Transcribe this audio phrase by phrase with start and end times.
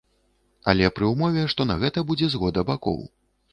[0.73, 3.01] Але пры ўмове, што на гэта будзе згода бакоў.